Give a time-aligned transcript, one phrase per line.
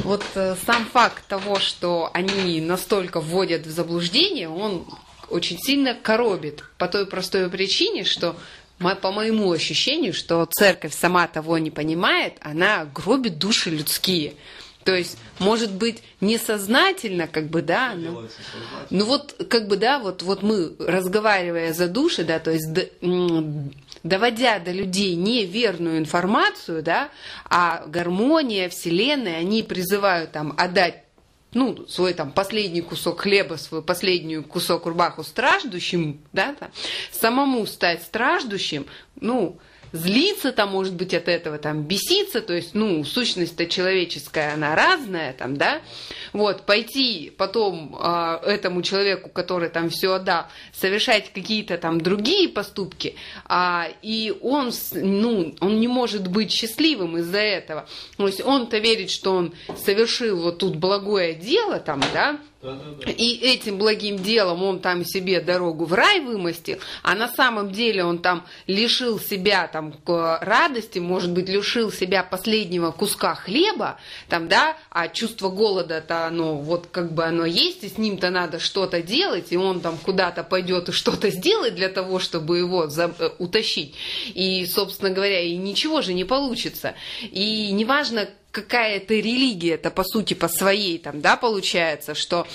[0.00, 4.86] Вот э, сам факт того, что они настолько вводят в заблуждение, он
[5.30, 8.36] очень сильно коробит по той простой причине, что
[8.78, 14.34] по моему ощущению, что церковь сама того не понимает, она гробит души людские.
[14.84, 18.28] То есть, может быть, несознательно, как бы, да, но,
[18.90, 22.68] ну вот, как бы, да, вот, вот мы, разговаривая за души, да, то есть,
[24.08, 27.10] доводя до людей неверную информацию, да,
[27.44, 31.04] а гармония, вселенная, они призывают там отдать
[31.52, 36.70] ну, свой там последний кусок хлеба, свой последний кусок рубаху страждущим, да, там,
[37.10, 38.86] самому стать страждущим,
[39.20, 39.58] ну,
[39.96, 45.32] злиться там, может быть, от этого, там, беситься, то есть, ну, сущность-то человеческая, она разная,
[45.32, 45.80] там, да,
[46.32, 53.16] вот, пойти потом э, этому человеку, который там все отдал, совершать какие-то там другие поступки,
[53.44, 59.10] а, и он, ну, он не может быть счастливым из-за этого, то есть он-то верит,
[59.10, 59.54] что он
[59.84, 65.84] совершил вот тут благое дело, там, да, и этим благим делом он там себе дорогу
[65.84, 71.48] в рай вымостил, а на самом деле он там лишил себя там радости, может быть,
[71.48, 73.98] лишил себя последнего куска хлеба,
[74.28, 78.58] там, да, а чувство голода-то оно вот как бы оно есть, и с ним-то надо
[78.58, 83.14] что-то делать, и он там куда-то пойдет и что-то сделает для того, чтобы его за,
[83.18, 83.94] э, утащить.
[84.34, 86.94] И, собственно говоря, и ничего же не получится.
[87.20, 92.46] И неважно, какая-то религия, это по сути по своей там, да, получается, что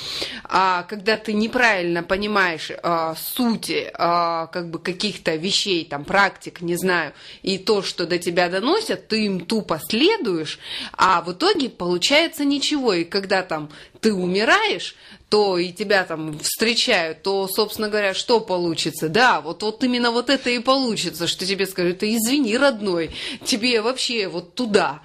[0.46, 6.76] а, когда ты неправильно понимаешь а, сути а, как бы каких-то вещей, там, практик, не
[6.76, 10.58] знаю, и то, что до тебя доносят, ты им тупо следуешь,
[10.94, 14.96] а в итоге получается ничего, и когда там ты умираешь,
[15.30, 19.08] то и тебя там встречают, то, собственно говоря, что получится?
[19.08, 23.12] Да, вот, вот именно вот это и получится, что тебе скажут, ты извини, родной,
[23.46, 25.02] тебе вообще вот туда.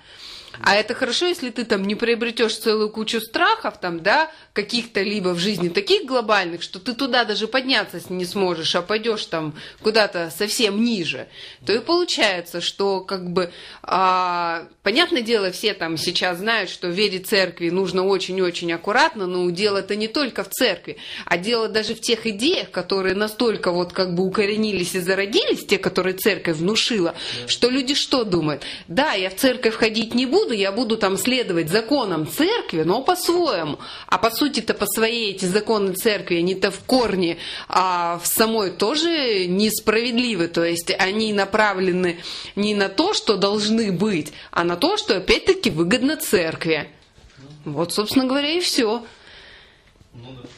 [0.60, 5.30] А это хорошо, если ты там не приобретешь целую кучу страхов, там, да, каких-то либо
[5.30, 10.32] в жизни таких глобальных, что ты туда даже подняться не сможешь, а пойдешь там куда-то
[10.36, 11.28] совсем ниже,
[11.64, 17.26] то и получается, что как бы, а, понятное дело, все там сейчас знают, что верить
[17.26, 22.26] церкви нужно очень-очень аккуратно, но дело-то не только в церкви, а дело даже в тех
[22.26, 27.48] идеях, которые настолько вот как бы укоренились и зародились, те, которые церковь внушила, да.
[27.48, 28.62] что люди что думают?
[28.88, 33.78] Да, я в церковь ходить не буду, я буду там следовать законам церкви, но по-своему,
[34.06, 38.70] а по сути сути-то по своей эти законы церкви, они-то в корне, а в самой
[38.70, 40.48] тоже несправедливы.
[40.48, 42.20] То есть они направлены
[42.54, 46.88] не на то, что должны быть, а на то, что опять-таки выгодно церкви.
[47.64, 49.04] Вот, собственно говоря, и все.
[50.14, 50.48] Ну, да.